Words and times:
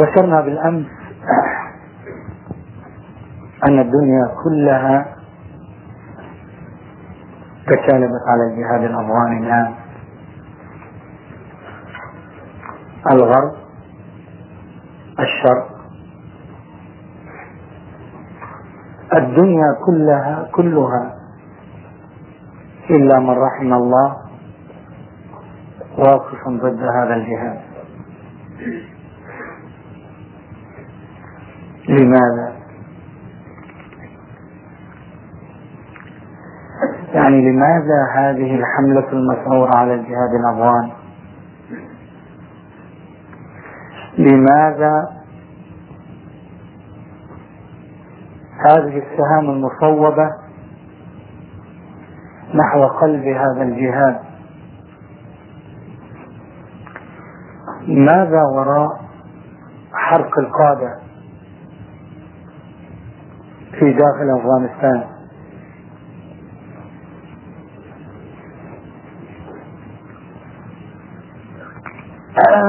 ذكرنا 0.00 0.40
بالأمس 0.40 0.86
أن 3.68 3.78
الدنيا 3.78 4.24
كلها 4.44 5.16
تكالبت 7.66 8.22
على 8.28 8.42
الجهاد 8.50 8.82
الأفغاني 8.84 9.38
الآن. 9.46 9.74
الغرب 13.12 13.52
الشرق 15.20 15.68
الدنيا 19.14 19.76
كلها 19.86 20.48
كلها 20.52 21.14
إلا 22.90 23.18
من 23.18 23.30
رحم 23.30 23.72
الله 23.72 24.16
واقف 26.00 26.48
ضد 26.48 26.82
هذا 26.82 27.14
الجهاد. 27.14 27.60
لماذا؟ 31.88 32.52
يعني 37.14 37.50
لماذا 37.52 38.06
هذه 38.14 38.54
الحملة 38.54 39.12
المسعورة 39.12 39.76
على 39.76 39.94
الجهاد 39.94 40.30
الأفغاني 40.40 40.92
لماذا 44.18 45.08
هذه 48.66 49.02
السهام 49.02 49.50
المصوبة 49.50 50.30
نحو 52.54 52.84
قلب 52.84 53.24
هذا 53.24 53.62
الجهاد؟ 53.62 54.29
ماذا 57.90 58.42
وراء 58.54 59.00
حرق 59.92 60.38
القادة 60.38 60.98
في 63.78 63.92
داخل 63.92 64.30
أفغانستان؟ 64.40 65.04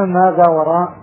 ماذا 0.17 0.50
وراء 0.50 0.94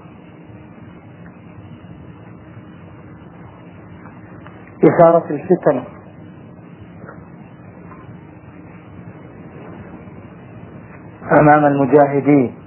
إثارة 4.84 5.30
الفتن؟ 5.30 5.84
أمام 11.41 11.64
المجاهدين. 11.64 12.57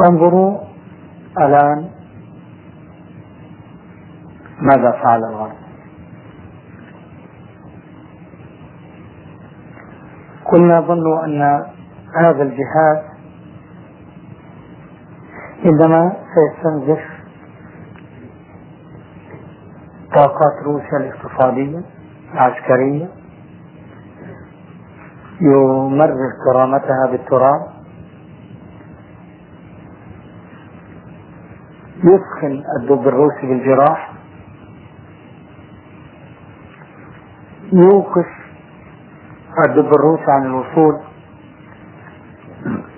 انظروا 0.00 0.58
الآن 1.38 1.90
ماذا 4.60 4.90
فعل 5.02 5.24
الغرب. 5.24 5.56
كنا 10.44 10.80
ظنوا 10.80 11.24
أن 11.24 11.42
هذا 12.20 12.42
الجهاد 12.42 13.02
عندما 15.64 16.12
سيستنزف 16.34 17.00
طاقات 20.14 20.62
روسيا 20.64 20.96
الاقتصادية 20.98 21.80
العسكرية 22.32 23.08
يمرر 25.40 26.30
كرامتها 26.44 27.06
بالتراب. 27.10 27.75
يسخن 32.06 32.62
الدب 32.80 33.08
الروسي 33.08 33.46
بالجراح 33.46 34.12
يوقف 37.72 38.26
الدب 39.68 39.86
الروسي 39.94 40.24
عن 40.30 40.46
الوصول 40.46 41.00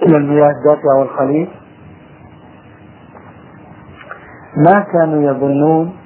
إلى 0.02 0.16
المياه 0.16 0.50
الدافئة 0.50 0.98
والخليج 0.98 1.48
ما 4.56 4.80
كانوا 4.92 5.22
يظنون 5.22 5.96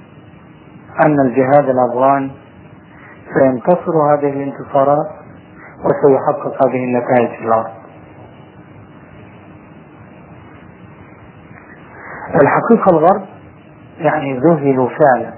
أن 1.06 1.20
الجهاد 1.20 1.68
الأفغاني 1.68 2.30
سينتصر 3.38 3.92
هذه 4.14 4.32
الانتصارات 4.32 5.06
وسيحقق 5.84 6.66
هذه 6.66 6.84
النتائج 6.84 7.38
في 7.38 7.44
الأرض. 7.44 7.81
الحقيقة 12.34 12.90
الغرب 12.90 13.22
يعني 13.98 14.38
ذهلوا 14.38 14.88
فعلا. 14.88 15.34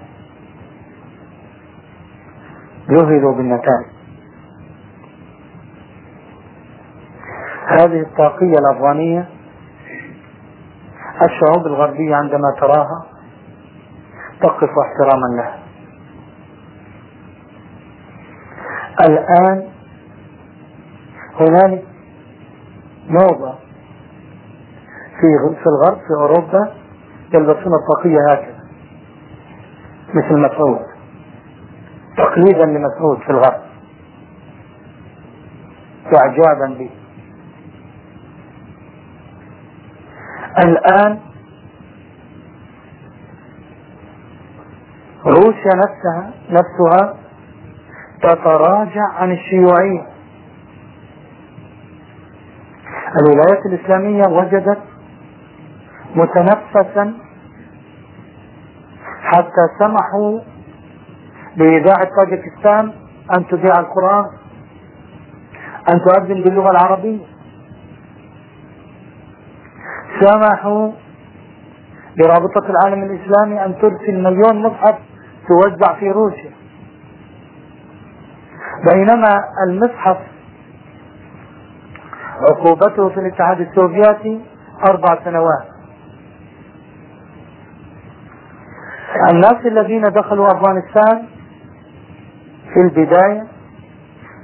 ذهلوا 2.91 3.35
بالنتائج. 3.35 3.87
هذه 7.67 8.01
الطاقية 8.01 8.55
الأفغانية 8.59 9.29
الشعوب 11.25 11.67
الغربية 11.67 12.15
عندما 12.17 12.55
تراها 12.61 13.07
تقف 14.43 14.71
احتراما 14.79 15.37
لها. 15.37 15.59
الآن 19.01 19.69
هنالك 21.41 21.85
موضة 23.09 23.55
في 25.21 25.55
في 25.63 25.67
الغرب 25.67 25.97
في 25.99 26.15
أوروبا 26.21 26.75
يلبسون 27.35 27.73
الطاقية 27.75 28.19
هكذا 28.31 28.55
مثل 30.15 30.39
مسعود. 30.39 30.81
تقليدا 32.17 32.67
لمسعود 32.67 33.19
في 33.19 33.31
الغرب. 33.31 33.63
واعجابا 36.13 36.79
به. 36.79 36.91
الآن 40.65 41.19
روسيا 45.27 45.71
نفسها 45.77 46.31
نفسها 46.51 47.17
تتراجع 48.23 49.13
عن 49.15 49.33
الشيوعية. 49.33 50.07
الولايات 53.21 53.67
الإسلامية 53.67 54.23
وجدت 54.29 54.83
متنفسا 56.15 57.15
حتى 59.25 59.65
سمحوا 59.79 60.41
لإذاعة 61.57 62.09
طاجكستان 62.19 62.93
أن 63.37 63.47
تذيع 63.47 63.81
القرآن 63.81 64.25
أن 65.95 66.01
تؤذن 66.01 66.43
باللغة 66.43 66.71
العربية. 66.71 67.27
سمحوا 70.21 70.93
لرابطة 72.17 72.71
العالم 72.71 73.03
الإسلامي 73.03 73.65
أن 73.65 73.79
ترسل 73.79 74.23
مليون 74.23 74.63
مصحف 74.63 74.99
توزع 75.49 75.95
في 75.95 76.11
روسيا. 76.11 76.51
بينما 78.93 79.35
المصحف 79.69 80.17
عقوبته 82.51 83.09
في 83.09 83.21
الاتحاد 83.21 83.61
السوفيتي 83.61 84.41
أربع 84.91 85.25
سنوات. 85.25 85.74
الناس 89.31 89.67
الذين 89.67 90.03
دخلوا 90.03 90.47
أفغانستان 90.47 91.27
في 92.75 92.81
البداية 92.81 93.47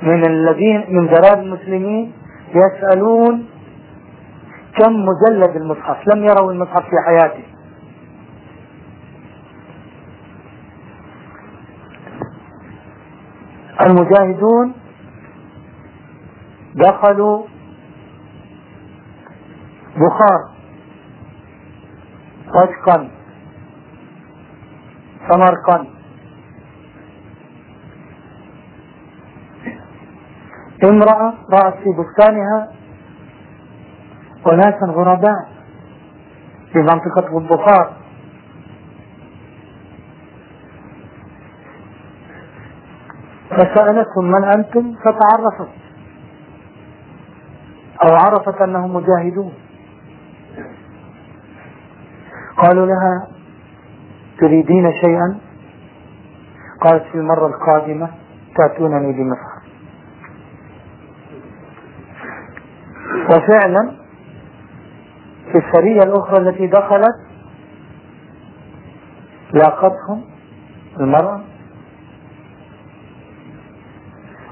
من 0.02 0.26
الذين 0.26 0.84
من 0.88 1.06
ضرار 1.06 1.38
المسلمين 1.42 2.12
يسألون 2.54 3.46
كم 4.78 4.92
مجلد 4.92 5.56
المصحف؟ 5.56 6.14
لم 6.14 6.24
يروا 6.24 6.52
المصحف 6.52 6.82
في 6.82 6.96
حياتهم. 7.06 7.50
المجاهدون 13.86 14.72
دخلوا 16.74 17.42
بخار 19.96 20.50
طشقا 22.54 23.10
سمرقند 25.30 26.00
امرأة 30.84 31.34
رأت 31.52 31.74
في 31.74 31.90
بستانها 31.98 32.72
أناسا 34.46 34.86
غرباء 34.86 35.48
في 36.72 36.78
منطقة 36.78 37.38
البخار. 37.38 37.96
فسألتهم 43.50 44.24
من 44.24 44.44
أنتم؟ 44.44 44.94
فتعرفت 44.94 45.70
أو 48.04 48.14
عرفت 48.14 48.60
أنهم 48.62 48.94
مجاهدون. 48.96 49.52
قالوا 52.56 52.86
لها 52.86 53.28
تريدين 54.40 54.92
شيئا؟ 54.92 55.38
قالت 56.80 57.02
في 57.02 57.14
المرة 57.14 57.46
القادمة 57.46 58.10
تأتونني 58.56 59.12
بمفعل. 59.12 59.60
وفعلا 63.30 63.92
في 65.52 65.58
السرية 65.58 65.98
الأخرى 66.02 66.38
التي 66.38 66.66
دخلت 66.66 67.16
لاقتهم 69.52 70.24
المرأة 71.00 71.40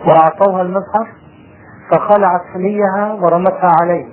وأعطوها 0.06 0.62
المصحف 0.62 1.08
فخلعت 1.90 2.40
حليها 2.54 3.12
ورمتها 3.12 3.70
عليه 3.82 4.06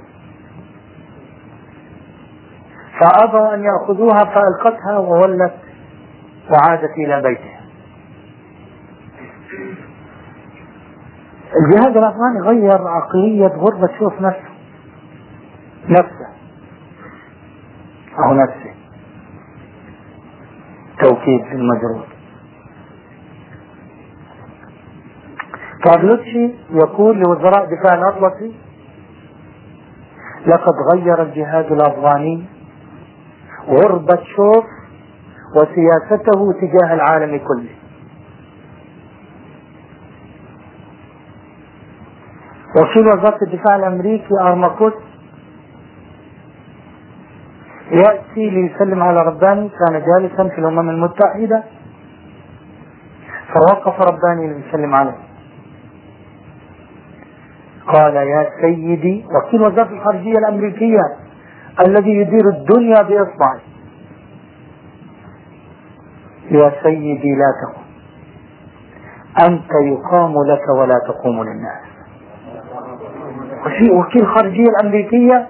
فأبوا 3.00 3.54
أن 3.54 3.64
يأخذوها 3.64 4.20
فألقتها 4.26 4.98
وولت 4.98 5.54
وعادت 6.50 6.92
إلى 6.98 7.22
بيتها. 7.22 7.62
الجهاد 11.56 11.98
الأفغاني 11.98 12.40
غير 12.42 12.88
عقلية 12.88 13.48
غربة 13.48 13.90
شوف 14.00 14.22
نفسه. 14.22 14.56
نفسه. 15.90 16.28
أو 18.26 18.34
نفسه 18.34 18.74
توكيد 21.04 21.46
المجرور. 21.52 22.06
كارلوتشي 25.84 26.54
يقول 26.70 27.18
لوزراء 27.18 27.66
دفاع 27.66 27.94
الأطلسي 27.94 28.56
لقد 30.48 30.74
غير 30.94 31.22
الجهاد 31.22 31.72
الأفغاني 31.72 32.46
غربة 33.68 34.20
شوف 34.36 34.66
وسياسته 35.56 36.54
تجاه 36.62 36.94
العالم 36.94 37.38
كله. 37.38 37.76
وكيل 42.78 43.08
وزارة 43.08 43.38
الدفاع 43.42 43.76
الأمريكي 43.76 44.34
أرماكوس 44.42 44.94
يأتي 47.92 48.50
ليسلم 48.50 49.04
على 49.04 49.22
رباني 49.22 49.70
كان 49.70 50.04
جالسا 50.06 50.50
في 50.56 50.60
الأمم 50.60 50.90
المتحدة. 50.90 51.64
فوقف 53.54 54.02
رباني 54.02 54.54
ليسلم 54.54 54.96
عليه. 54.96 55.18
قال 57.94 58.16
يا 58.16 58.50
سيدي 58.62 59.26
وكيل 59.36 59.62
وزارة 59.62 59.90
الخارجية 59.90 60.38
الأمريكية 60.38 61.02
الذي 61.88 62.10
يدير 62.12 62.50
الدنيا 62.50 63.02
بإصبعه؟ 63.02 63.60
يا 66.60 66.72
سيدي 66.84 67.36
لا 67.36 67.52
تقم 67.64 67.82
أنت 69.48 69.70
يقام 69.92 70.34
لك 70.48 70.70
ولا 70.80 71.00
تقوم 71.08 71.44
للناس. 71.44 71.82
وكيل 73.92 74.28
خارجية 74.28 74.64
الأمريكية 74.70 75.48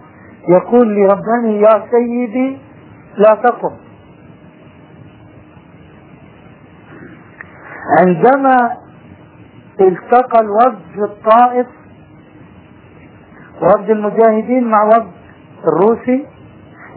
يقول 0.49 0.95
لرباني 0.95 1.61
يا 1.61 1.83
سيدي 1.91 2.57
لا 3.17 3.33
تقم 3.43 3.71
عندما 7.99 8.77
التقى 9.81 10.39
الوفد 10.41 10.81
في 10.95 10.99
الطائف 11.03 11.67
وفد 13.61 13.89
المجاهدين 13.89 14.67
مع 14.71 14.83
وفد 14.83 15.11
الروسي 15.67 16.25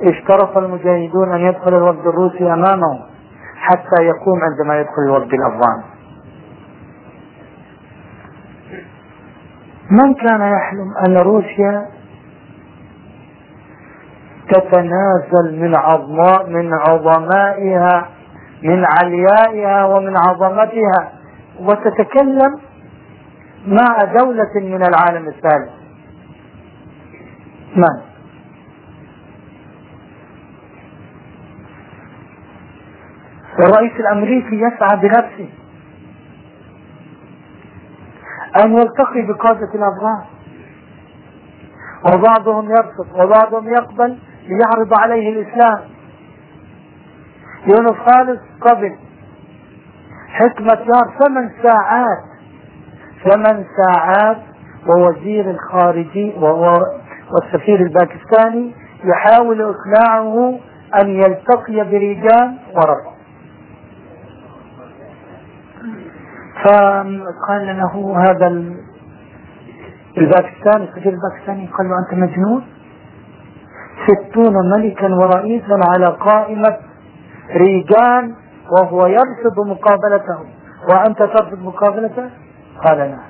اشترط 0.03 0.57
المجاهدون 0.57 1.33
أن 1.33 1.41
يدخل 1.41 1.75
الوفد 1.77 2.07
الروسي 2.07 2.53
أمامهم. 2.53 3.01
حتى 3.71 4.03
يقوم 4.05 4.41
عندما 4.43 4.81
يدخل 4.81 5.03
الوفد 5.07 5.35
الافغاني 5.35 5.83
من 9.91 10.15
كان 10.15 10.41
يحلم 10.41 10.95
أن 11.07 11.17
روسيا 11.17 11.87
تتنازل 14.53 15.61
من 15.61 15.75
عظماء 15.77 16.47
من 16.51 16.75
عظمائها 16.75 18.09
من 18.63 18.85
عليائها 18.85 19.85
ومن 19.85 20.17
عظمتها 20.17 21.13
وتتكلم 21.61 22.59
مع 23.67 24.05
دولة 24.21 24.53
من 24.57 24.83
العالم 24.83 25.29
الثالث. 25.29 25.71
من؟ 27.77 28.08
الرئيس 33.59 33.93
الأمريكي 33.93 34.57
يسعى 34.61 34.97
بنفسه 34.97 35.49
أن 38.65 38.73
يلتقي 38.73 39.23
بقادة 39.29 39.69
الأفغان. 39.75 40.25
وبعضهم 42.07 42.71
يرفض 42.71 43.07
وبعضهم 43.15 43.69
يقبل 43.69 44.19
ليعرض 44.49 45.01
عليه 45.01 45.29
الإسلام. 45.29 45.81
يونس 47.67 47.97
خالص 48.11 48.41
قبل 48.61 48.97
حكمة 50.29 50.79
يار 50.79 51.15
ثمان 51.19 51.51
ساعات. 51.63 52.25
ثمان 53.25 53.65
ساعات 53.85 54.39
ووزير 54.87 55.51
الخارجي 55.51 56.35
والسفير 57.31 57.81
الباكستاني 57.81 58.75
يحاول 59.05 59.63
إقناعه 59.63 60.59
أن 61.01 61.09
يلتقي 61.09 61.85
برجال 61.91 62.59
ورفض. 62.75 63.18
فقال 66.65 67.67
له 67.67 68.23
هذا 68.23 68.47
الباكستاني 70.19 70.85
السفير 70.85 71.13
الباكستاني 71.13 71.67
قال 71.67 71.89
له 71.89 71.99
أنت 71.99 72.15
مجنون؟ 72.15 72.67
ستون 74.07 74.55
ملكا 74.77 75.15
ورئيسا 75.15 75.81
على 75.89 76.07
قائمة 76.07 76.77
ريجان 77.57 78.35
وهو 78.71 79.07
يرفض 79.07 79.67
مقابلته. 79.67 80.39
وأنت 80.89 81.19
ترفض 81.19 81.59
مقابلته؟ 81.59 82.31
قال 82.87 82.99
نعم. 82.99 83.29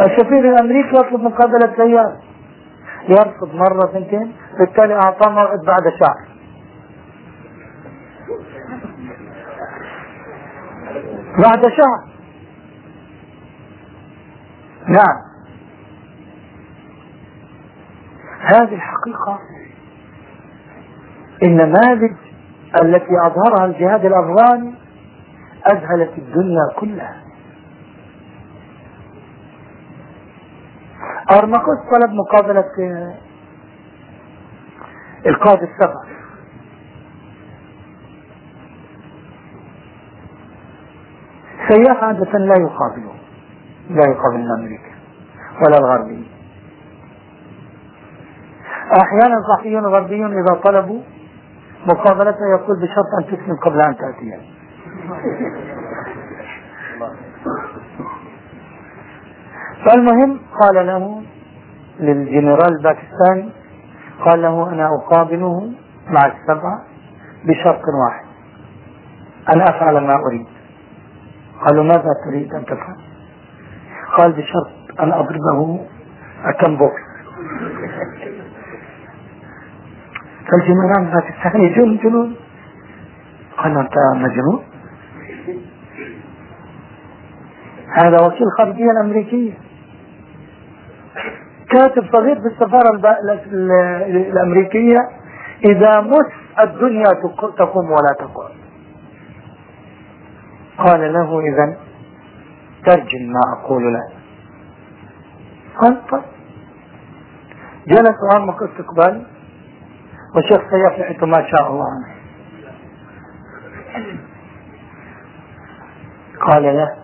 السفير 0.00 0.54
الأمريكي 0.54 0.88
يطلب 0.88 1.20
مقابلة 1.20 1.76
سيارة. 1.76 2.16
يرفض 3.08 3.54
مرة 3.54 3.92
ثنتين 3.92 4.32
بالتالي 4.58 4.94
أعطاه 4.94 5.32
موعد 5.32 5.58
بعد 5.66 5.82
شهر. 6.00 6.35
بعد 11.38 11.62
شهر. 11.62 12.16
نعم. 14.88 15.26
هذه 18.40 18.74
الحقيقة 18.74 19.38
النماذج 21.42 22.16
التي 22.82 23.12
أظهرها 23.26 23.64
الجهاد 23.66 24.04
الأفغاني 24.04 24.74
أذهلت 25.72 26.18
الدنيا 26.18 26.68
كلها. 26.76 27.22
أرمقوس 31.30 31.78
طلب 31.92 32.10
مقابلة 32.10 32.64
القائد 35.26 35.62
السبع 35.62 36.15
سياح 41.68 42.04
عادة 42.04 42.38
لا 42.38 42.54
يقابلون. 42.60 43.18
لا 43.90 44.02
يقابل 44.10 44.50
أمريكا 44.58 44.90
ولا 45.66 45.78
الغربيين. 45.78 46.28
أحيانا 48.92 49.40
صحفيون 49.56 49.86
غربيون 49.86 50.32
إذا 50.32 50.60
طلبوا 50.64 51.00
مقابلته 51.86 52.46
يقول 52.50 52.76
بشرط 52.82 53.06
أن 53.20 53.26
تسلم 53.26 53.56
قبل 53.64 53.80
أن 53.80 53.96
تأتي. 53.96 54.56
فالمهم 59.84 60.40
قال 60.60 60.86
له 60.86 61.22
للجنرال 62.00 62.76
الباكستاني 62.78 63.52
قال 64.24 64.42
له 64.42 64.72
أنا 64.72 64.88
أقابله 64.96 65.72
مع 66.08 66.26
السبعة 66.26 66.82
بشرط 67.44 67.82
واحد 68.04 68.26
أن 69.54 69.60
أفعل 69.60 70.06
ما 70.06 70.14
أريد. 70.14 70.55
قالوا 71.64 71.84
ماذا 71.84 72.10
تريد 72.30 72.54
أن 72.54 72.64
تفعل؟ 72.64 72.96
قال 74.18 74.32
بشرط 74.32 75.00
أن 75.00 75.12
أضربه 75.12 75.86
أكم 76.44 76.76
بوكس 76.76 77.06
فالجنرال 80.50 81.22
الثاني 81.28 81.68
جن 81.68 81.96
جنون 81.96 82.36
قال 83.58 83.78
أنت 83.78 83.94
مجنون. 84.14 84.62
هذا 88.02 88.16
وكيل 88.26 88.46
الخارجية 88.46 88.90
الأمريكية. 88.90 89.52
كاتب 91.70 92.04
صغير 92.12 92.34
في 92.40 92.46
السفارة 92.46 93.00
الأمريكية 94.32 94.98
إذا 95.64 96.00
مت 96.00 96.32
الدنيا 96.60 97.04
تقوم 97.58 97.90
ولا 97.90 98.12
تقوم 98.18 98.55
قال 100.78 101.12
له 101.12 101.40
إذا 101.40 101.76
ترجم 102.86 103.32
ما 103.32 103.40
أقول 103.58 103.92
له 103.92 104.08
قال 105.80 106.06
طيب. 106.06 106.22
جلس 107.86 108.16
أمامك 108.34 108.62
استقبال 108.62 109.26
والشيخ 110.34 110.60
سيفلح 110.70 111.22
ما 111.22 111.46
شاء 111.50 111.70
الله. 111.70 111.86
عنه 111.90 112.16
قال 116.40 116.62
له 116.62 116.96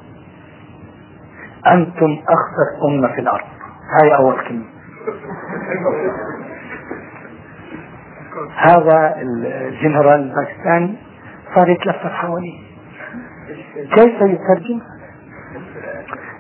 أنتم 1.67 2.23
أخبث 2.29 2.83
أمة 2.89 3.09
في 3.15 3.21
الأرض. 3.21 3.47
هاي 4.01 4.17
أول 4.17 4.49
كلمة. 4.49 4.65
هذا 8.57 9.15
الجنرال 9.23 10.21
الباكستاني 10.21 10.97
صار 11.55 11.69
يتلفت 11.69 12.07
حواليه. 12.07 12.72
كيف 13.75 14.21
يترجم؟ 14.21 14.81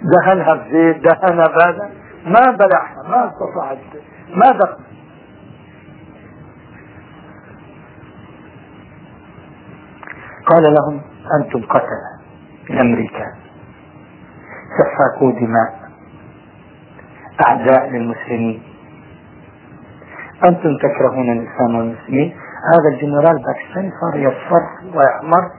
دهنها 0.02 0.54
بزيت 0.54 0.96
دهنها 0.96 1.46
بهذا 1.46 1.90
ما 2.26 2.56
بلعها 2.56 3.02
ما 3.08 3.30
استطاعت. 3.30 3.78
ما 4.34 4.58
دخل. 4.58 4.82
قال 10.46 10.62
لهم 10.62 11.00
أنتم 11.40 11.62
قتلة 11.62 12.12
الأمريكان 12.70 13.32
سفكوا 14.78 15.32
دماء. 15.32 15.82
أعداء 17.46 17.90
للمسلمين. 17.90 18.62
أنتم 20.44 20.76
تكرهون 20.82 21.32
الإسلام 21.32 21.74
والمسلمين. 21.76 22.36
هذا 22.72 22.94
الجنرال 22.94 23.42
باكستاني 23.46 23.90
صار 24.00 24.20
يصفر 24.20 24.62
ويحمر 24.94 25.50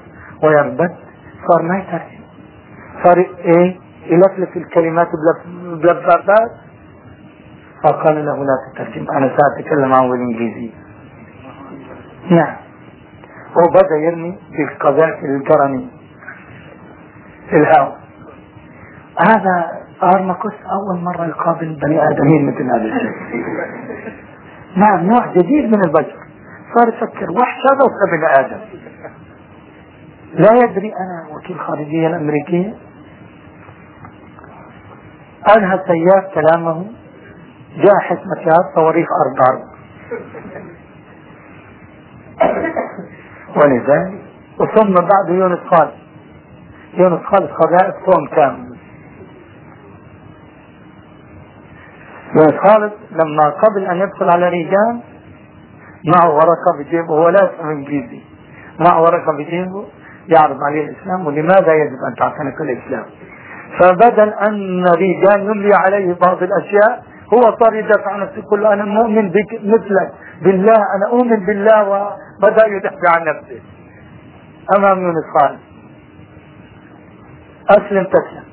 ويربد 0.43 0.95
صار 1.47 1.61
ما 1.61 1.77
يترجم 1.77 2.23
صار 3.03 3.25
إيه؟ 3.45 3.79
يلفلف 4.05 4.57
الكلمات 4.57 5.07
بلفظات 5.83 6.51
فقال 7.83 8.25
له 8.25 8.37
لا 8.37 8.57
تترجم. 8.75 9.05
أنا 9.11 9.37
سأتكلم 9.37 9.89
معه 9.89 10.09
بالإنجليزية. 10.09 10.71
نعم. 12.31 12.55
وبدأ 13.55 13.95
يرمي 13.95 14.39
بالقذائف 14.57 15.23
القرني 15.23 15.87
في 17.49 17.57
الهواء 17.57 17.97
هذا 19.27 19.83
ارمكوس 20.03 20.53
أول 20.53 20.99
مرة 21.03 21.25
يقابل 21.25 21.79
بني 21.85 22.07
آدمين 22.09 22.45
مثل 22.45 22.63
هذا 22.63 22.95
الشيء. 22.95 23.11
نعم 24.77 25.05
نوع 25.05 25.33
جديد 25.33 25.65
من 25.65 25.85
البشر. 25.85 26.17
صار 26.75 26.87
يفكر 26.93 27.31
وحش 27.31 27.59
هذا 27.71 27.83
وابن 27.83 28.45
آدم. 28.45 28.59
لا 30.33 30.53
يدري 30.53 30.93
أنا 30.93 31.35
وكيل 31.35 31.59
خارجية 31.59 32.07
الامريكية 32.07 32.77
أنهى 35.57 35.79
سياف 35.87 36.33
كلامه 36.33 36.85
جاء 37.75 37.93
هذا 38.47 38.57
صواريخ 38.75 39.07
أربع 39.25 39.63
ولذلك 43.55 44.21
وثم 44.59 44.93
بعد 44.93 45.29
يونس 45.29 45.59
خالد. 45.59 45.93
يونس 46.93 47.21
خالد 47.25 47.49
خلائق 47.49 47.95
صوم 48.05 48.27
كامل. 48.35 48.77
يونس 52.35 52.53
خالد 52.67 52.93
لما 53.11 53.49
قبل 53.49 53.85
أن 53.85 53.97
يدخل 53.97 54.29
على 54.29 54.49
رجال 54.49 55.01
معه 56.15 56.29
ورقة 56.29 56.77
بجيبه 56.79 57.13
هو 57.13 57.29
لا 57.29 57.43
يفهم 57.43 57.69
إنجليزي. 57.69 58.21
معه 58.79 59.01
ورقة 59.01 59.31
بجيبه 59.37 59.85
يعرض 60.27 60.57
عليه 60.63 60.85
الإسلام 60.89 61.27
ولماذا 61.27 61.73
يجب 61.73 61.97
أن 62.09 62.15
تعتنق 62.17 62.61
الإسلام؟ 62.61 63.05
فبدل 63.79 64.33
أن 64.47 64.85
رجال 64.85 65.41
يملي 65.41 65.75
عليه 65.75 66.15
بعض 66.27 66.43
الأشياء 66.43 67.03
هو 67.33 67.41
صار 67.59 67.75
يدافع 67.75 68.11
عن 68.11 68.19
نفسه 68.19 68.37
يقول 68.37 68.65
أنا 68.65 68.85
مؤمن 68.85 69.29
بك 69.29 69.59
مثلك. 69.63 70.11
بالله 70.41 70.75
أنا 70.95 71.07
أؤمن 71.11 71.45
بالله 71.45 71.83
وبدأ 71.83 72.67
يدافع 72.67 73.09
عن 73.15 73.25
نفسه. 73.25 73.61
أمام 74.77 75.01
يونس 75.01 75.25
خالد 75.39 75.59
أسلم 77.69 78.03
تسلم. 78.03 78.43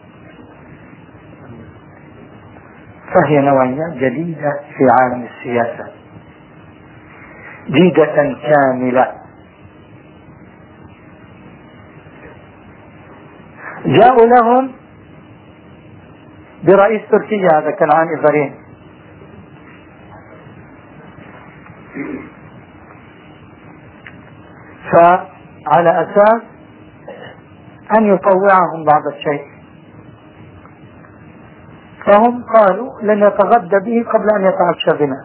فهي 3.14 3.40
نوعيات 3.40 3.92
جديدة 3.92 4.52
في 4.76 4.84
عالم 5.00 5.26
السياسة. 5.26 5.86
جيدة 7.70 8.34
كاملة. 8.42 9.19
جاءوا 13.86 14.26
لهم 14.26 14.72
برئيس 16.64 17.02
تركيا 17.10 17.48
هذا 17.58 17.70
كنعان 17.70 18.08
إيفارين 18.16 18.54
فعلى 24.92 25.90
أساس 25.90 26.42
أن 27.98 28.06
يطوعهم 28.06 28.84
بعض 28.86 29.02
الشيء. 29.14 29.50
فهم 32.06 32.44
قالوا 32.44 33.00
لن 33.02 33.18
يتغدى 33.18 33.76
به 33.84 34.10
قبل 34.12 34.26
أن 34.36 34.44
يتعشى 34.44 35.04
بنا. 35.04 35.24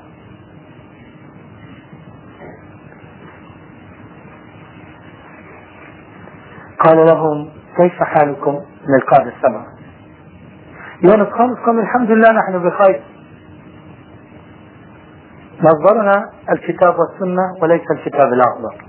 قال 6.79 7.05
لهم 7.05 7.54
كيف 7.77 8.03
حالكم 8.03 8.53
من 8.87 8.95
القادة 9.01 9.31
السبعة؟ 9.37 9.65
يونس 11.03 11.33
خالص 11.33 11.59
قال 11.65 11.79
الحمد 11.79 12.11
لله 12.11 12.31
نحن 12.31 12.69
بخير. 12.69 13.01
مصدرنا 15.59 16.29
الكتاب 16.51 16.95
والسنة 16.99 17.43
وليس 17.61 17.81
الكتاب 17.91 18.33
الأخضر 18.33 18.85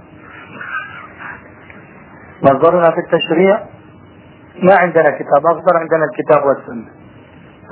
مصدرنا 2.42 2.90
في 2.90 3.00
التشريع 3.00 3.66
ما 4.62 4.74
عندنا 4.78 5.10
كتاب 5.10 5.46
أخضر 5.46 5.76
عندنا 5.76 6.04
الكتاب 6.04 6.46
والسنة. 6.46 6.90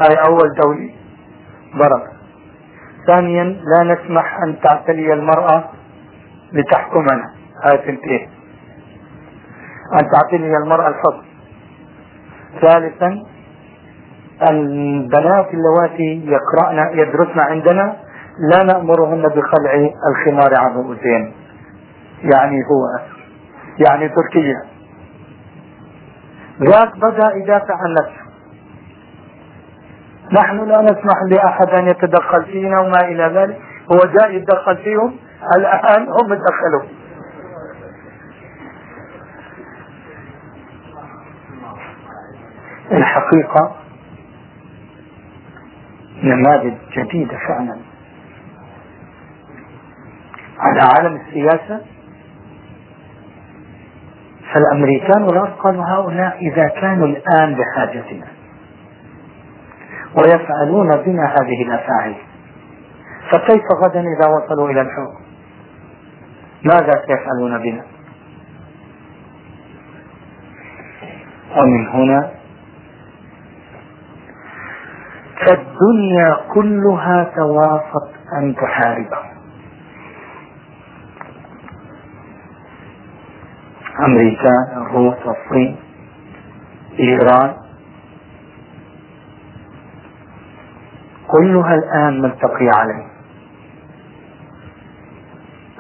هاي 0.01 0.17
أول 0.29 0.55
دولي 0.63 0.95
بركة. 1.75 2.13
ثانيا 3.07 3.45
لا 3.45 3.95
نسمح 3.95 4.39
أن 4.47 4.61
تعتلي 4.61 5.13
المرأة 5.13 5.65
لتحكمنا. 6.53 7.35
هاي 7.65 7.79
تنتهي. 7.79 8.29
أن 9.93 10.11
تعتلي 10.11 10.57
المرأة 10.57 10.89
الحكم 10.89 11.23
ثالثا 12.61 13.23
البنات 14.51 15.49
اللواتي 15.55 16.27
يقرأن 16.27 16.99
يدرسن 16.99 17.41
عندنا 17.41 17.97
لا 18.53 18.63
نأمرهن 18.63 19.23
بخلع 19.23 19.91
الخمار 20.11 20.55
عن 20.55 20.75
رؤوسهن 20.75 21.33
يعني 22.23 22.57
هو 22.57 23.09
يعني 23.87 24.09
تركيا 24.09 24.75
ذاك 26.63 26.97
بدأ 26.97 27.37
يدافع 27.37 27.75
عن 27.75 27.93
نفسه. 27.93 28.25
نحن 30.33 30.69
لا 30.69 30.83
نسمح 30.83 31.23
لأحد 31.31 31.69
أن 31.69 31.87
يتدخل 31.87 32.45
فينا 32.45 32.81
وما 32.81 33.01
إلى 33.05 33.25
ذلك. 33.25 33.59
هو 33.93 34.13
جاء 34.13 34.31
يتدخل 34.31 34.77
فيهم؟ 34.77 35.17
الآن 35.57 36.09
هم 36.09 36.35
تدخلوا 36.35 36.83
الحقيقة 43.15 43.77
نماذج 46.23 46.75
جديدة 46.97 47.39
فعلا. 47.49 47.77
على 50.59 50.81
عالم 50.81 51.17
السياسة 51.17 51.81
فالأمريكان 54.55 55.23
والغرب 55.23 55.53
قالوا 55.53 55.85
هؤلاء 55.85 56.39
إذا 56.39 56.69
كانوا 56.81 57.07
الآن 57.07 57.55
بحاجتنا. 57.55 58.27
ويفعلون 60.17 60.89
بنا 60.89 61.27
هذه 61.27 61.63
الأفاعيل. 61.63 62.17
فكيف 63.33 63.63
غدا 63.85 64.01
إذا 64.01 64.29
وصلوا 64.29 64.71
إلى 64.71 64.81
الحكم 64.81 65.25
ماذا 66.65 66.93
سيفعلون 67.07 67.63
بنا؟ 67.63 67.85
ومن 71.57 71.89
هنا 71.89 72.44
فالدنيا 75.41 76.37
كلها 76.55 77.33
توافت 77.37 78.15
أن 78.39 78.55
تحاربه. 78.55 79.19
أمريكا 84.07 84.53
الروس 84.77 85.17
الصين 85.27 85.77
إيران. 87.01 87.55
كلها 91.27 91.75
الآن 91.75 92.23
ملتقية 92.23 92.71
عليه. 92.75 93.07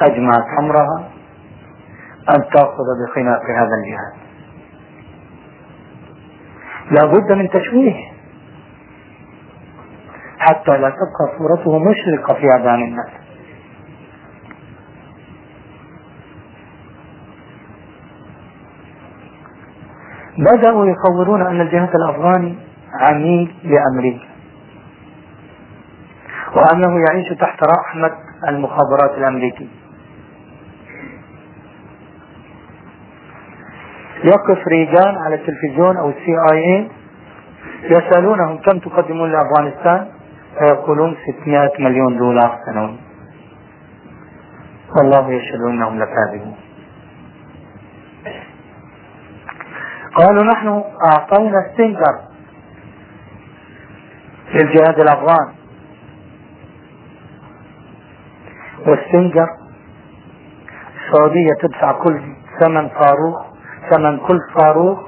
أجمعت 0.01 0.45
أمرها 0.59 1.09
أن 2.29 2.41
تأخذ 2.55 2.85
بخلاف 3.09 3.43
هذا 3.57 3.75
الجهاد. 3.85 4.15
لا 6.91 7.07
بد 7.07 7.33
من 7.33 7.49
تشويه. 7.49 8.14
حتى 10.49 10.71
لا 10.71 10.91
تبقى 10.91 11.39
صورته 11.39 11.79
مشرقة 11.79 12.35
في 12.35 12.47
أذهان 12.47 12.83
الناس. 12.83 13.11
بدأوا 20.39 20.87
يصورون 20.87 21.47
أن 21.47 21.61
الجهاد 21.61 21.91
الأفغاني 21.95 22.55
عميل 23.01 23.55
لأمريكا 23.65 24.27
وأنه 26.57 27.05
يعيش 27.09 27.39
تحت 27.41 27.59
رحمة 27.79 28.11
المخابرات 28.49 29.19
الأمريكية. 29.19 29.67
يقف 34.25 34.69
ريجان 34.69 35.15
على 35.27 35.35
التلفزيون 35.35 35.97
أو 35.97 36.09
السي 36.09 36.37
آي 36.53 36.59
اي 36.59 36.89
يسألونهم 37.85 38.57
كم 38.59 38.79
تقدمون 38.79 39.33
لأفغانستان؟ 39.33 40.07
فيقولون 40.59 41.17
600 41.43 41.71
مليون 41.79 42.19
دولار 42.19 42.59
سنويا. 42.67 42.97
والله 44.97 45.33
يشهد 45.33 45.61
أنهم 45.71 45.99
لكاذبون. 45.99 46.57
قالوا 50.15 50.45
نحن 50.45 50.85
اعطينا 51.13 51.59
ستينجر 51.73 52.15
للجهاد 54.55 55.01
الأفغان. 55.01 55.55
والستينجر 58.87 59.49
السعودية 60.97 61.55
تدفع 61.63 61.93
كل 61.93 62.21
ثمن 62.61 62.89
صاروخ 63.01 63.47
ثمن 63.91 64.19
كل 64.19 64.39
صاروخ 64.59 64.99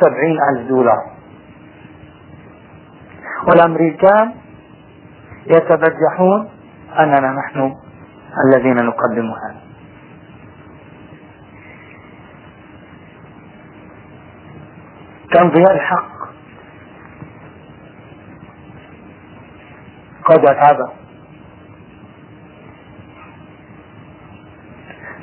سبعين 0.00 0.36
ألف 0.50 0.68
دولار. 0.68 1.12
والأمريكان 3.48 4.41
يتبجحون 5.46 6.50
أننا 6.98 7.32
نحن 7.32 7.74
الذين 8.46 8.76
نقدم 8.76 9.26
هذا 9.26 9.62
كان 15.32 15.48
ضياء 15.48 15.74
الحق. 15.74 16.12
قد 20.24 20.46
أتعب. 20.46 20.76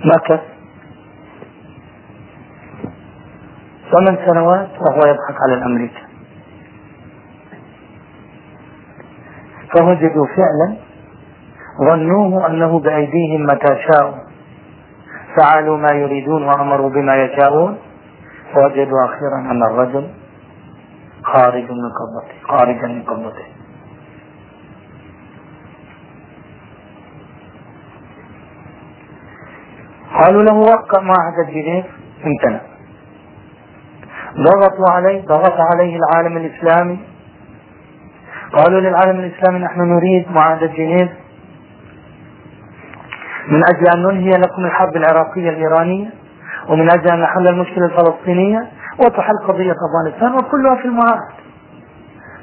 مكث 0.05 0.41
ثمان 3.91 4.17
سنوات 4.25 4.69
وهو 4.69 5.07
يضحك 5.07 5.35
على 5.43 5.53
الأمريكان 5.53 6.08
فوجدوا 9.73 10.25
فعلا 10.25 10.77
ظنوه 11.89 12.47
أنه 12.47 12.79
بأيديهم 12.79 13.43
متى 13.43 13.75
شاءوا. 13.91 14.17
فعلوا 15.37 15.77
ما 15.77 15.91
يريدون 15.91 16.43
وأمروا 16.43 16.89
بما 16.89 17.15
يشاءون. 17.15 17.77
فوجدوا 18.53 19.05
أخيرا 19.05 19.51
أن 19.51 19.63
الرجل 19.63 20.07
خارج 21.23 21.63
من 21.63 21.89
قبضته 21.99 22.47
خارجا 22.47 22.87
من 22.87 23.03
قبضته. 23.03 23.45
قالوا 30.23 30.43
له 30.43 30.53
وقع 30.53 31.01
معهد 31.01 31.47
الجنيف 31.47 31.85
امتنع. 32.25 32.61
ضغطوا 34.37 34.91
عليه 34.91 35.25
ضغط 35.25 35.57
عليه 35.73 35.97
العالم 35.97 36.37
الإسلامي. 36.37 36.99
قالوا 38.53 38.79
للعالم 38.79 39.19
الإسلامي 39.19 39.59
نحن 39.59 39.79
نريد 39.81 40.31
معاهدة 40.31 40.67
جنيف. 40.67 41.09
من 43.47 43.61
أجل 43.73 43.87
أن 43.95 44.03
ننهي 44.03 44.29
لكم 44.29 44.65
الحرب 44.65 44.95
العراقية 44.95 45.49
الإيرانية 45.49 46.09
ومن 46.69 46.91
أجل 46.91 47.11
أن 47.11 47.21
نحل 47.21 47.47
المشكلة 47.47 47.85
الفلسطينية 47.85 48.67
وتحل 48.99 49.37
قضية 49.47 49.73
أفغانستان 49.73 50.33
وكلها 50.33 50.75
في 50.75 50.85
المعاهد. 50.85 51.29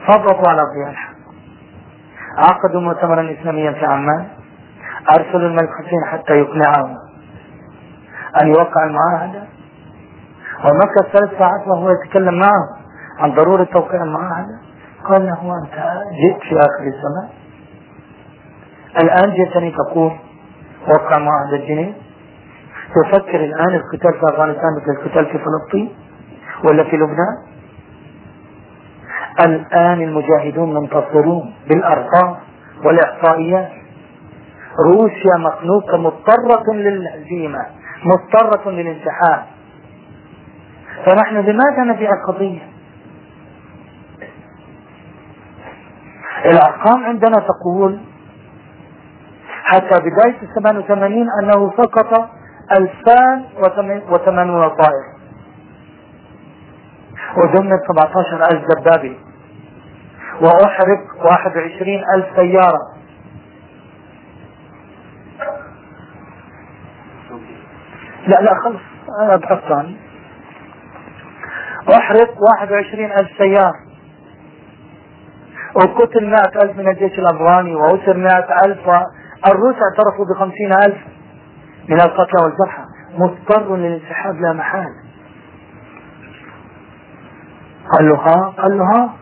فضغطوا 0.09 0.49
على 0.49 0.61
ضياء 0.75 0.91
الحق. 0.91 1.17
عقدوا 2.39 2.81
مؤتمرا 2.81 3.33
إسلاميا 3.41 3.73
في 3.73 3.87
عمان. 3.87 4.27
أرسلوا 5.11 5.49
الملك 5.49 5.69
حسين 5.79 6.05
حتى 6.13 6.33
يقنعه 6.33 6.95
أن 8.43 8.49
يوقع 8.49 8.85
المعاهدة. 8.85 9.43
ومكث 10.65 11.13
ثلاث 11.13 11.39
ساعات 11.39 11.67
وهو 11.67 11.91
يتكلم 11.91 12.35
معه 12.39 12.69
عن 13.19 13.35
ضرورة 13.35 13.65
توقيع 13.65 14.03
المعاهدة. 14.03 14.59
قال 15.09 15.27
له 15.27 15.55
أنت 15.65 15.75
جئت 16.23 16.43
في 16.43 16.55
آخر 16.55 16.85
الزمان 16.87 17.29
الآن 19.03 19.35
جئتني 19.37 19.71
تقول 19.71 20.13
وقع 20.89 21.19
معاهدة 21.19 21.57
الجنيه. 21.57 21.93
تفكر 22.95 23.45
الآن 23.45 23.75
القتال 23.75 24.13
في 24.21 24.27
أفغانستان 24.35 24.71
مثل 24.77 24.91
القتال 25.01 25.27
في 25.27 25.39
فلسطين 25.39 25.89
ولا 26.65 26.85
في 26.85 26.97
لبنان؟ 26.97 27.37
الآن 29.47 30.03
المجاهدون 30.03 30.75
منتصرون 30.75 31.55
بالأرقام 31.69 32.37
والإحصائيات. 32.85 33.69
روسيا 34.87 35.37
مخنوقة 35.37 35.97
مضطرة 35.99 36.75
للهزيمة 36.75 37.67
مضطرة 38.05 38.71
للانسحاب 38.71 39.43
فنحن 41.07 41.37
لماذا 41.37 41.85
نبيع 41.85 42.11
القضية؟ 42.11 42.76
الأرقام 46.51 47.05
عندنا 47.05 47.37
تقول 47.37 48.01
حتى 49.65 50.01
بداية 50.01 50.43
ال 50.43 50.55
88 50.55 51.27
أنه 51.43 51.73
سقط 51.77 52.29
2008 52.79 54.69
طائر. 54.69 55.17
ودمت 57.37 57.81
17 57.89 58.43
ألف 58.53 58.65
دبابة 58.79 59.17
وأحرق 60.41 61.01
21 61.25 62.05
ألف 62.15 62.27
سيارة. 62.37 62.81
لا 68.27 68.41
لا 68.41 68.55
خلص 68.65 68.81
أنا 69.21 69.37
بحث 69.37 69.73
عنه 69.73 69.97
أحرق 71.99 72.35
21 72.61 73.13
ألف 73.13 73.31
سيارة. 73.39 73.86
وقتل 75.77 76.31
مائة 76.31 76.63
ألف 76.63 76.77
من 76.77 76.89
الجيش 76.89 77.19
الأفغاني 77.19 77.75
وأسر 77.75 78.17
مائة 78.17 78.67
ألف 78.67 78.89
الروس 79.47 79.75
اعترفوا 79.75 80.25
بخمسين 80.31 80.73
ألف 80.73 80.99
من 81.89 82.01
القتلى 82.01 82.43
والجرحى. 82.45 82.85
مضطر 83.19 83.77
للانسحاب 83.77 84.35
لا 84.35 84.53
محال. 84.53 84.89
قال 87.93 88.09
له 88.09 88.15
ها؟ 88.15 88.55
قال 88.59 88.79
له 88.79 88.85
ها؟ 88.85 89.13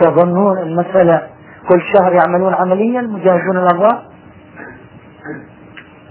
تظنون 0.00 0.58
المسألة 0.58 1.28
كل 1.68 1.82
شهر 1.94 2.12
يعملون 2.12 2.54
عمليا 2.54 3.00
مجاهدون 3.00 3.56
الأفغان؟ 3.56 4.02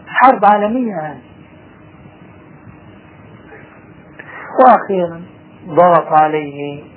حرب 0.07 0.45
عالمية 0.45 0.95
هذه. 0.95 1.21
وأخيرا 4.59 5.21
ضغط 5.67 6.21
عليه 6.21 6.90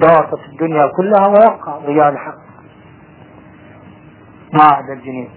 ضغطت 0.00 0.40
الدنيا 0.52 0.86
كلها 0.96 1.26
ويبقى 1.28 1.80
ضياء 1.86 2.08
الحق 2.08 2.34
معهد 4.52 4.90
الجنين 4.90 5.28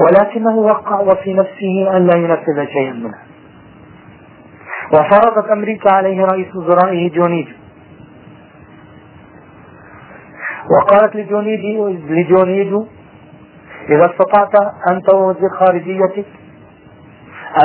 ولكنه 0.00 0.56
وقع 0.56 1.00
وفي 1.00 1.34
نفسه 1.34 1.96
أن 1.96 2.06
لا 2.06 2.18
ينفذ 2.18 2.66
شيئا 2.66 2.92
منه 2.92 3.18
وفرضت 4.94 5.50
أمريكا 5.50 5.92
عليه 5.94 6.24
رئيس 6.24 6.56
وزرائه 6.56 7.10
جونيجو. 7.10 7.52
وقالت 10.70 11.16
لجونيدي 11.16 11.78
لجونيدو 12.08 12.86
إذا 13.88 14.06
استطعت 14.10 14.54
أنت 14.90 15.14
ووزير 15.14 15.48
خارجيتك 15.60 16.26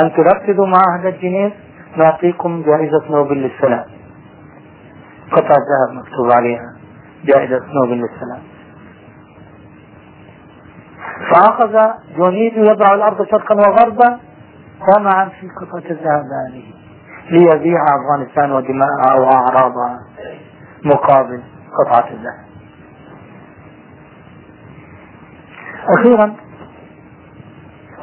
أن 0.00 0.12
تنفذوا 0.12 0.66
معاهدة 0.66 1.10
جنيف 1.10 1.52
نعطيكم 1.96 2.62
جائزة 2.62 3.02
نوبل 3.10 3.36
للسلام. 3.36 3.84
قطعة 5.32 5.56
ذهب 5.70 5.96
مكتوب 5.96 6.32
عليها 6.32 6.76
جائزة 7.24 7.60
نوبل 7.74 7.96
للسلام. 7.96 8.42
فأخذ 11.34 11.78
جونيد 12.16 12.56
يضع 12.56 12.94
الأرض 12.94 13.26
شرقا 13.26 13.54
وغربا 13.54 14.18
طمعا 14.92 15.28
في 15.28 15.48
قطعة 15.60 15.90
الذهب 15.90 16.24
هذه 16.48 16.64
ليبيع 17.30 17.78
أفغانستان 17.82 18.52
ودماءها 18.52 19.14
وأعراضها 19.14 19.98
مقابل 20.84 21.42
قطعة 21.78 22.08
الذهب. 22.10 22.46
أخيرا 25.98 26.34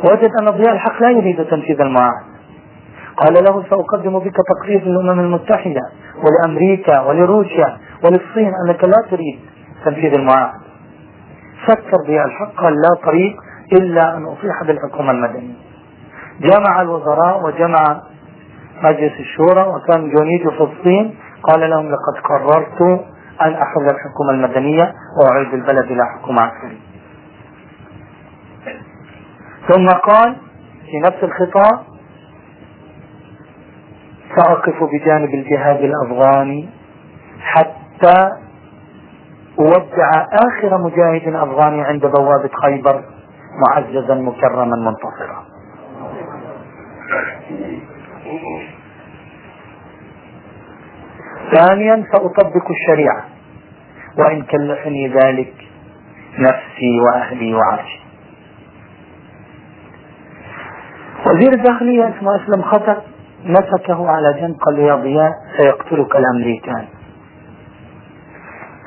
وجد 0.03 0.29
أن 0.41 0.49
ضياء 0.49 0.73
الحق 0.73 1.01
لا 1.01 1.09
يريد 1.09 1.45
تنفيذ 1.45 1.81
المعاهدة. 1.81 2.32
قال 3.17 3.33
له 3.33 3.63
سأقدم 3.69 4.19
بك 4.19 4.35
تقرير 4.47 4.83
للأمم 4.85 5.19
المتحدة 5.19 5.81
ولأمريكا 6.23 7.01
ولروسيا 7.01 7.77
وللصين 8.03 8.51
أنك 8.67 8.83
لا 8.83 8.97
تريد 9.11 9.39
تنفيذ 9.85 10.13
المعاهدة 10.13 10.63
فكر 11.67 12.25
الحق 12.25 12.53
قال 12.55 12.73
لا 12.73 13.05
طريق 13.05 13.35
إلا 13.73 14.17
أن 14.17 14.23
أصيح 14.25 14.63
بالحكومة 14.67 15.11
المدنية. 15.11 15.53
جمع 16.41 16.81
الوزراء 16.81 17.45
وجمع 17.45 18.01
مجلس 18.83 19.13
الشورى 19.19 19.61
وكان 19.67 20.09
جونيد 20.15 20.49
في 20.49 20.61
الصين 20.63 21.15
قال 21.43 21.69
لهم 21.69 21.85
لقد 21.91 22.15
قررت 22.29 22.81
أن 23.41 23.53
أخذ 23.53 23.81
الحكومة 23.81 24.29
المدنية 24.31 24.93
وأعيد 25.21 25.53
البلد 25.53 25.91
إلى 25.91 26.01
حكومة 26.15 26.41
عسكرية. 26.41 26.79
ثم 29.69 29.87
قال 29.87 30.35
في 30.85 30.99
نفس 30.99 31.23
الخطاب 31.23 31.79
سأقف 34.35 34.83
بجانب 34.83 35.33
الجهاد 35.33 35.79
الأفغاني 35.79 36.69
حتى 37.41 38.29
أودع 39.59 40.09
آخر 40.31 40.77
مجاهد 40.77 41.35
أفغاني 41.35 41.81
عند 41.81 42.05
بوابة 42.05 42.49
خيبر 42.63 43.03
معززا 43.67 44.15
مكرما 44.15 44.75
منتصرا. 44.75 45.43
ثانيا 51.57 52.05
سأطبق 52.11 52.71
الشريعة 52.71 53.25
وإن 54.17 54.41
كلفني 54.41 55.07
ذلك 55.07 55.53
نفسي 56.39 56.99
وأهلي 56.99 57.53
وعرشي. 57.53 57.99
وزير 61.27 61.53
الداخلية 61.53 62.09
اسمه 62.09 62.43
أسلم 62.43 62.61
خطر 62.61 63.01
مسكه 63.45 64.09
على 64.09 64.33
جنب 64.41 64.55
قال 64.59 64.79
يا 64.79 64.95
ضياء 64.95 65.31
سيقتلك 65.57 66.15
الأمريكان. 66.15 66.85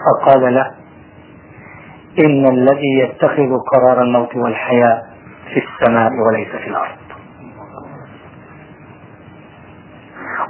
فقال 0.07 0.55
له 0.55 0.66
إن 2.25 2.47
الذي 2.47 2.99
يتخذ 2.99 3.59
قرار 3.73 4.03
الموت 4.03 4.37
والحياة 4.37 5.03
في 5.55 5.61
السماء 5.61 6.11
وليس 6.27 6.49
في 6.49 6.69
الأرض. 6.69 6.97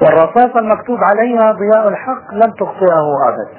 والرصاصة 0.03 0.59
المكتوب 0.59 0.99
عليها 1.11 1.53
ضياء 1.53 1.89
الحق 1.89 2.35
لم 2.35 2.51
تخطئه 2.53 3.07
أبدا. 3.29 3.59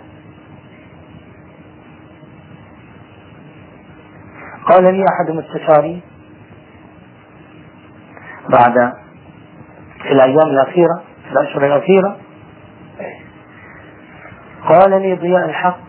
قال 4.69 4.83
لي 4.83 5.05
أحد 5.13 5.31
مستشاري 5.31 6.01
بعد 8.49 8.93
في 10.03 10.12
الأيام 10.12 10.47
الأخيرة 10.47 11.03
في 11.25 11.31
الأشهر 11.31 11.65
الأخيرة. 11.65 12.17
قال 14.69 15.01
لي 15.01 15.15
ضياء 15.15 15.45
الحق 15.49 15.79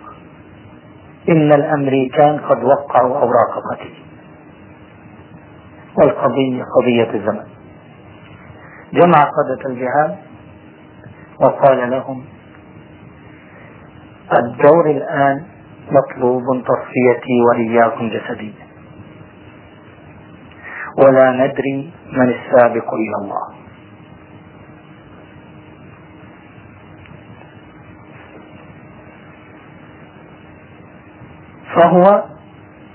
إن 1.29 1.53
الأمريكان 1.53 2.39
قد 2.39 2.65
وقعوا 2.65 3.17
أوراق 3.19 3.53
قتل. 3.73 3.91
والقضية 5.99 6.63
قضية 6.81 7.11
الزمن. 7.15 7.45
جمع 8.93 9.25
قادة 9.25 9.67
الجهاد 9.71 10.17
وقال 11.41 11.91
لهم 11.91 12.25
الدور 14.33 14.91
الآن 14.91 15.43
مطلوب 15.91 16.43
تصفيتي 16.43 17.41
وإياكم 17.51 18.09
جسديا 18.09 18.67
ولا 20.99 21.33
ندري 21.33 21.93
من 22.13 22.29
السابق 22.29 22.95
إلى 22.95 23.15
الله. 23.23 23.58
فهو 31.79 32.25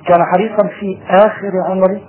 كان 0.07 0.23
حريصا 0.33 0.67
في 0.79 0.99
آخر 1.09 1.51
عمره 1.69 2.01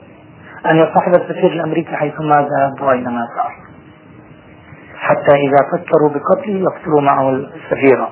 أن 0.71 0.77
يصاحب 0.77 1.15
السفير 1.15 1.53
الأمريكي 1.53 1.97
حيثما 1.97 2.35
ذهب 2.35 2.83
وأينما 2.83 3.29
سار 3.37 3.65
حتى 4.97 5.37
إذا 5.37 5.59
فكروا 5.73 6.11
بقتله 6.11 6.59
يقتلوا 6.61 7.01
معه 7.01 7.31
السفيرة 7.31 8.11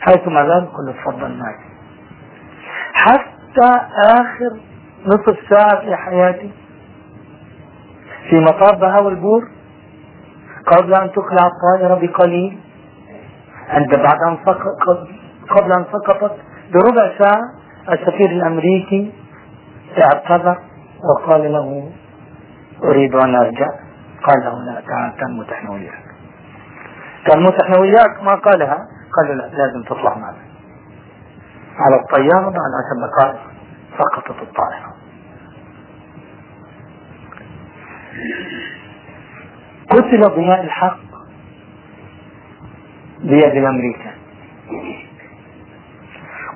حيثما 0.00 0.40
ذهب 0.46 0.68
قل 0.68 0.94
تفضل 0.94 1.38
معي 1.38 1.56
حتى 2.92 3.80
آخر 4.08 4.60
نصف 5.06 5.38
ساعة 5.50 5.80
في 5.80 5.96
حياتي 5.96 6.50
في 8.30 8.40
مطار 8.40 8.74
بهاء 8.74 9.08
البور 9.08 9.48
قبل 10.66 10.94
أن 10.94 11.12
تقلع 11.12 11.46
الطائرة 11.46 11.94
بقليل 11.94 12.58
عند 13.68 13.96
بعد 13.96 14.18
أن 14.28 14.38
قبل 15.48 15.72
أن 15.72 15.84
سقطت 15.92 16.36
بربع 16.72 17.18
ساعة 17.18 17.42
السفير 17.92 18.30
الأمريكي 18.30 19.12
اعتذر 20.02 20.58
وقال 21.04 21.52
له 21.52 21.92
أريد 22.84 23.14
أن 23.14 23.34
أرجع. 23.34 23.66
قال 24.22 24.44
له 24.44 24.72
لا 24.72 24.80
تعال 24.80 25.16
تنمت 25.16 25.52
إحنا 25.52 25.70
وياك 25.70 26.04
تنمت 27.26 27.62
إحنا 27.62 27.78
وياك 27.78 28.22
ما 28.22 28.34
قالها. 28.34 28.78
قال 29.16 29.38
لا 29.38 29.42
لازم 29.42 29.82
تطلع 29.82 30.18
معنا. 30.18 30.42
على 31.76 31.96
الطيارة 31.96 32.44
بعد 32.44 32.72
عشر 32.78 32.96
دقائق 33.06 33.40
سقطت 33.98 34.42
الطائرة. 34.42 34.94
قتل 39.90 40.20
ضياء 40.36 40.64
الحق 40.64 40.98
بيد 43.20 43.56
الأمريكان. 43.56 44.14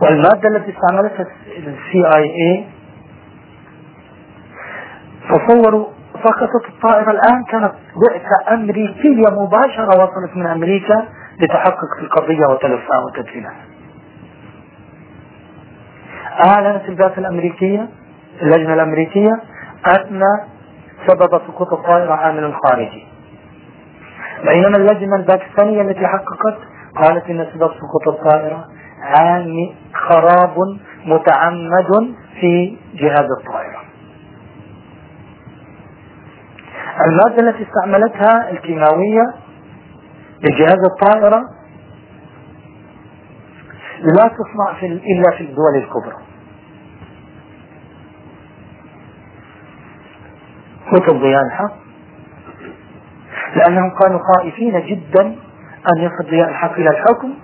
والمادة 0.03 0.49
التي 0.49 0.75
استعملتها 0.77 1.27
السي 1.59 2.07
اي 2.17 2.25
اي 2.25 2.65
تصوروا 5.31 5.87
سقطت 6.25 6.69
الطائرة 6.69 7.11
الآن 7.11 7.45
كانت 7.45 7.73
بعثة 7.97 8.55
أمريكية 8.55 9.31
مباشرة 9.31 9.89
وصلت 9.89 10.37
من 10.37 10.47
أمريكا 10.47 11.07
لتحقق 11.41 11.97
في 11.99 12.05
القضية 12.05 12.47
وتلفها 12.47 12.99
وتدفينها 13.07 13.55
أعلنت 16.47 16.89
البعثة 16.89 17.19
الأمريكية 17.19 17.89
اللجنة 18.43 18.75
الأمريكية 18.75 19.31
أن 19.97 20.23
سبب 21.07 21.41
سقوط 21.47 21.73
الطائرة 21.73 22.13
عامل 22.13 22.55
خارجي. 22.55 23.07
بينما 24.45 24.77
اللجنة 24.77 25.17
الباكستانية 25.17 25.83
التي 25.83 26.07
حققت 26.07 26.59
قالت 26.97 27.31
إن 27.31 27.47
سبب 27.55 27.71
سقوط 27.75 28.09
الطائرة 28.09 28.69
عام 29.07 29.75
خراب 29.95 30.55
متعمد 31.05 32.15
في 32.41 32.77
جهاز 32.95 33.27
الطائرة. 33.41 33.83
المادة 37.07 37.49
التي 37.49 37.63
استعملتها 37.63 38.51
الكيماوية 38.51 39.35
لجهاز 40.43 40.79
الطائرة 40.93 41.43
لا 44.01 44.29
تصنع 44.29 44.81
في 44.81 44.87
إلا 44.87 45.37
في 45.37 45.45
الدول 45.45 45.77
الكبرى. 45.77 46.17
كتب 50.93 51.17
ضياء 51.21 51.43
الحق. 51.47 51.73
لأنهم 53.57 53.91
كانوا 54.03 54.21
خائفين 54.35 54.87
جدا 54.87 55.27
أن 55.93 55.99
يصل 55.99 56.31
ضياء 56.31 56.49
الحق 56.49 56.73
إلى 56.73 56.91
الحكم. 56.91 57.35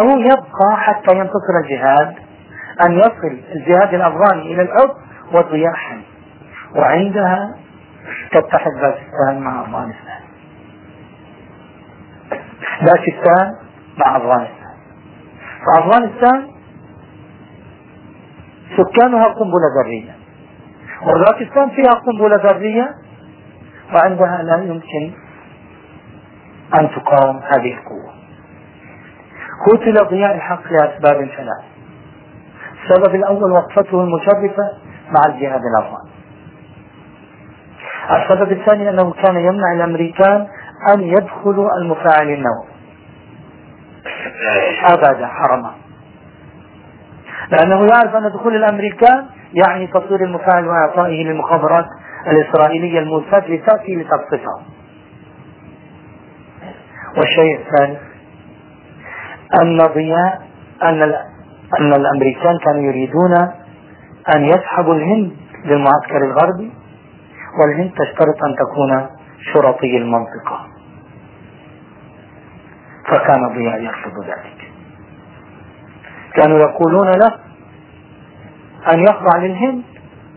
أو 0.00 0.08
يبقى 0.18 0.76
حتى 0.76 1.18
ينتصر 1.18 1.54
الجهاد 1.64 2.14
أن 2.86 2.92
يصل 2.92 3.40
الجهاد 3.54 3.94
الأفغاني 3.94 4.42
إلى 4.54 4.62
الحكم 4.62 5.00
وضياء 5.32 5.72
حي 5.74 6.00
وعندها 6.76 7.54
تتحد 8.32 8.70
باكستان 8.80 9.40
مع 9.40 9.60
أفغانستان. 9.62 10.20
باكستان 12.80 13.54
مع 13.98 14.16
أفغانستان. 14.16 14.72
فأفغانستان 15.66 16.46
سكانها 18.76 19.24
قنبلة 19.24 19.68
ذرية. 19.84 20.16
وباكستان 21.02 21.70
فيها 21.70 21.92
قنبلة 22.06 22.36
ذرية 22.36 22.94
وعندها 23.94 24.42
لا 24.42 24.56
يمكن 24.56 25.12
أن 26.80 26.88
تقاوم 26.90 27.36
هذه 27.36 27.74
القوة. 27.74 28.21
قتل 29.66 29.94
ضياء 30.10 30.34
الحق 30.34 30.62
لأسباب 30.72 31.28
ثلاث 31.36 31.64
السبب 32.82 33.14
الأول 33.14 33.52
وقفته 33.52 34.00
المشرفة 34.00 34.62
مع 35.10 35.34
الجهاد 35.34 35.60
الأفغاني 35.64 36.12
السبب 38.10 38.52
الثاني 38.52 38.90
أنه 38.90 39.12
كان 39.12 39.36
يمنع 39.36 39.72
الأمريكان 39.72 40.46
أن 40.94 41.00
يدخلوا 41.00 41.76
المفاعل 41.76 42.28
النووي. 42.28 42.66
أبدا 44.90 45.26
حرما. 45.26 45.72
لأنه 47.50 47.86
يعرف 47.94 48.16
أن 48.16 48.32
دخول 48.32 48.56
الأمريكان 48.56 49.26
يعني 49.52 49.86
تصوير 49.86 50.24
المفاعل 50.24 50.68
وإعطائه 50.68 51.24
للمخابرات 51.24 51.84
الإسرائيلية 52.26 52.98
الموساد 52.98 53.50
لتأتي 53.50 53.96
لتقصفه 53.96 54.62
والشيء 57.16 57.60
الثالث 57.60 58.11
أن 59.60 59.76
ضياء 59.76 60.42
أن 60.82 61.02
أن 61.80 61.92
الأمريكان 61.92 62.58
كانوا 62.64 62.82
يريدون 62.82 63.34
أن 64.36 64.44
يسحبوا 64.44 64.94
الهند 64.94 65.32
للمعسكر 65.64 66.16
الغربي 66.16 66.72
والهند 67.60 67.90
تشترط 67.90 68.44
أن 68.44 68.56
تكون 68.56 69.06
شرطي 69.54 69.96
المنطقة. 69.96 70.66
فكان 73.08 73.48
ضياء 73.54 73.82
يرفض 73.82 74.24
ذلك. 74.24 74.72
كانوا 76.34 76.58
يقولون 76.58 77.10
له 77.10 77.34
أن 78.92 79.00
يخضع 79.00 79.38
للهند 79.38 79.82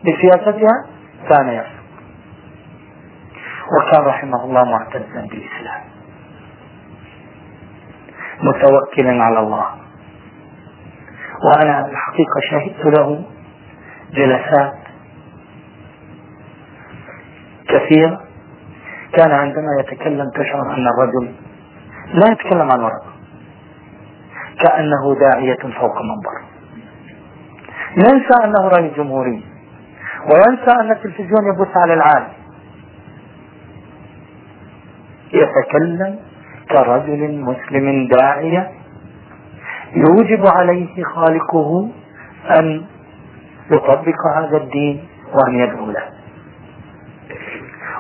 بسياستها 0.03 0.85
كان 1.29 1.47
يرفض 1.47 1.85
وكان 3.77 4.05
رحمه 4.05 4.43
الله 4.43 4.63
معتزا 4.63 5.21
بالإسلام. 5.21 5.94
متوكلا 8.47 9.23
على 9.23 9.39
الله. 9.39 9.65
وأنا 11.45 11.85
الحقيقة 11.89 12.39
شهدت 12.51 12.97
له 12.97 13.23
جلسات 14.13 14.73
كثيرة. 17.67 18.21
كان 19.13 19.31
عندما 19.31 19.67
يتكلم 19.79 20.29
تشعر 20.35 20.75
أن 20.75 20.85
الرجل 20.87 21.35
لا 22.13 22.31
يتكلم 22.31 22.71
عن 22.71 22.79
ورقة 22.79 23.13
كأنه 24.59 25.15
داعية 25.19 25.57
فوق 25.79 25.95
منبر 26.01 26.35
ينسى 27.97 28.35
أنه 28.43 28.67
رئيس 28.67 28.93
جمهوري 28.97 29.45
وينسى 30.29 30.71
أن 30.81 30.91
التلفزيون 30.91 31.43
يبث 31.55 31.77
على 31.77 31.93
العالم. 31.93 32.33
يتكلم 35.33 36.19
كرجل 36.75 37.41
مسلم 37.41 38.07
داعية 38.07 38.71
يوجب 39.95 40.47
عليه 40.47 41.03
خالقه 41.03 41.89
أن 42.59 42.85
يطبق 43.71 44.19
هذا 44.37 44.57
الدين 44.57 45.03
وأن 45.33 45.55
يدعو 45.55 45.91
له. 45.91 46.03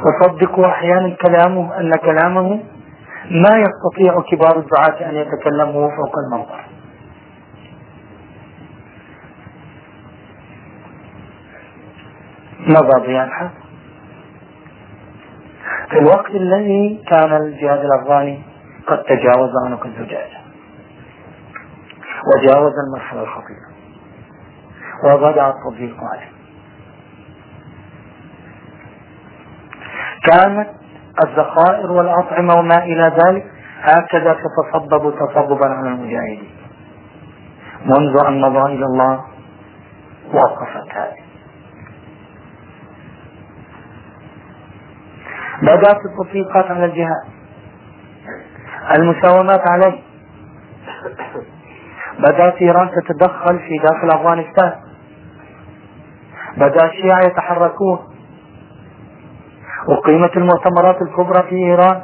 وصدقوا 0.05 0.67
أحيانا 0.67 1.15
كلامه 1.25 1.79
أن 1.79 1.91
كلامه 1.95 2.59
ما 3.31 3.53
يستطيع 3.65 4.21
كبار 4.31 4.59
الدعاة 4.59 5.09
أن 5.09 5.15
يتكلموا 5.15 5.89
فوق 5.89 6.13
المنبر 6.25 6.65
مضى 12.67 13.23
الحق 13.23 13.51
في 15.89 15.99
الوقت 15.99 16.29
الذي 16.29 17.01
كان 17.11 17.33
الجهاد 17.33 17.79
الأفغاني 17.85 18.54
قد 18.87 19.03
تجاوز 19.03 19.49
عنق 19.65 19.85
الزجاجة 19.85 20.37
وجاوز 22.25 22.73
المرحلة 22.87 23.23
الخطيرة. 23.23 23.75
وبدأ 25.05 25.49
التضييق 25.49 25.97
عليه. 26.03 26.31
كانت 30.23 30.69
الذخائر 31.23 31.91
والأطعمة 31.91 32.53
وما 32.53 32.83
إلى 32.83 33.11
ذلك 33.25 33.45
هكذا 33.81 34.33
تتصبب 34.33 35.13
تصببا 35.19 35.65
على 35.65 35.87
المجاهدين. 35.87 36.49
منذ 37.85 38.25
أن 38.27 38.41
مضى 38.41 38.73
إلى 38.73 38.85
الله 38.85 39.25
وقفت 40.33 40.91
هذه 40.91 41.25
بدأت 45.61 45.97
التطبيقات 46.05 46.65
على 46.65 46.85
الجهاد. 46.85 47.34
المساومات 48.95 49.61
عليه 49.69 50.01
بدأت 52.19 52.55
إيران 52.61 52.89
تتدخل 52.91 53.59
في 53.59 53.77
داخل 53.77 54.07
أفغانستان. 54.19 54.73
بدأ 56.57 56.85
الشيعة 56.85 57.19
يتحركون. 57.19 57.99
أقيمت 59.89 60.37
المؤتمرات 60.37 61.01
الكبرى 61.01 61.43
في 61.49 61.55
إيران. 61.55 62.01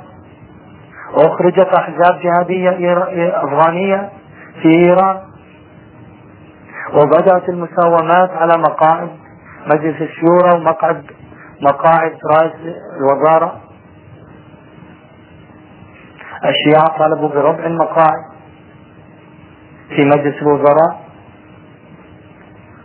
وأخرجت 1.14 1.68
أحزاب 1.78 2.20
جهادية 2.20 2.70
أفغانية 3.44 4.10
في 4.62 4.70
إيران. 4.70 5.22
وبدأت 6.94 7.50
المساومات 7.50 8.30
على 8.30 8.54
مقاعد 8.58 9.10
مجلس 9.74 10.02
الشورى 10.02 10.50
ومقعد 10.56 11.06
مقاعد 11.62 12.18
رئيس 12.38 12.54
الوزارة. 12.98 13.62
الشيعة 16.46 16.98
طالبوا 16.98 17.30
بربع 17.30 17.66
المقاعد 17.66 18.32
في 19.90 20.06
مجلس 20.06 20.42
الوزراء 20.42 21.02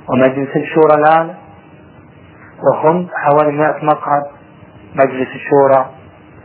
ومجلس 0.09 0.57
الشورى 0.57 0.95
الآن. 0.99 1.35
وهم 2.63 3.09
حوالي 3.15 3.53
100 3.53 3.85
مقعد 3.85 4.23
مجلس 4.95 5.29
الشورى 5.29 5.91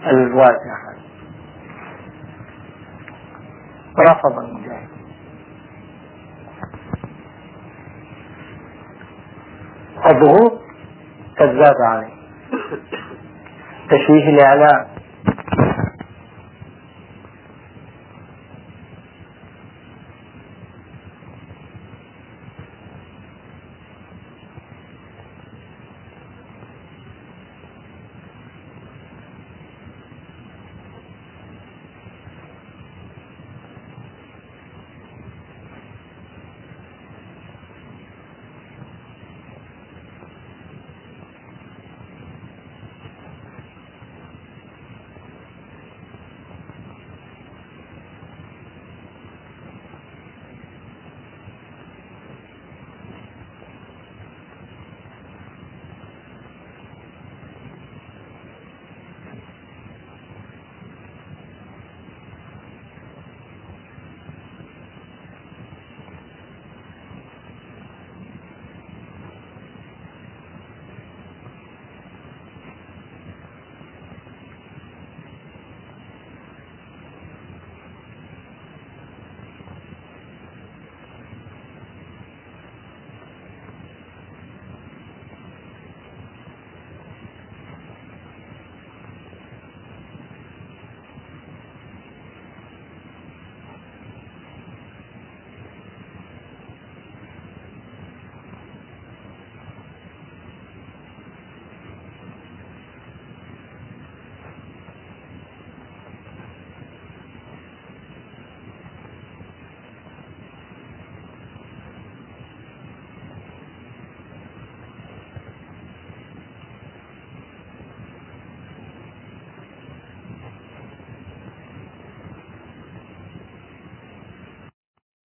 الواسع. 0.06 0.82
رفض 4.00 4.40
المجاهد. 4.40 4.90
الضغوط 10.12 10.62
تزداد 11.38 11.76
عليه. 11.90 12.14
تشويه 13.90 14.30
الإعلام. 14.30 15.01